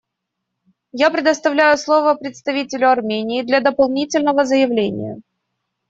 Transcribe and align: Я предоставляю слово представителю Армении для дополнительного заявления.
Я 0.93 1.11
предоставляю 1.11 1.77
слово 1.77 2.15
представителю 2.15 2.89
Армении 2.89 3.43
для 3.43 3.61
дополнительного 3.61 4.45
заявления. 4.45 5.21